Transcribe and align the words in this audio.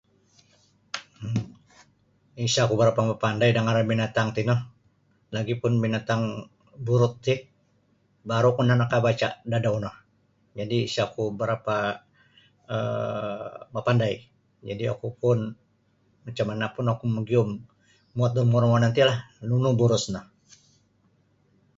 um 1.23 1.41
Isa 2.45 2.69
ku 2.69 2.73
barapa 2.81 3.01
mapandai 3.09 3.49
da 3.53 3.61
ngaran 3.63 3.89
binatang 3.91 4.29
tino 4.35 4.55
lagi 5.35 5.53
pun 5.61 5.73
binatang 5.83 6.23
buruj 6.85 7.13
ti 7.25 7.35
baru 8.29 8.49
ku 8.55 8.61
nakabaca 8.63 9.29
dadau 9.51 9.75
no 9.83 9.91
jadi 10.57 10.77
isa 10.87 11.03
ku 11.15 11.23
barapa 11.39 11.77
um 12.73 13.47
mapandai 13.75 14.13
jadi 14.67 14.83
oku 14.93 15.07
pun 15.21 15.37
macam 16.25 16.47
mana 16.49 16.65
pun 16.75 16.85
oku 16.93 17.03
magium 17.15 17.49
muot 18.15 18.31
da 18.33 18.41
rumo-rumo 18.43 18.77
nantilah 18.79 19.17
nunu 19.47 19.69
buruj 19.79 20.03
no. 20.13 20.21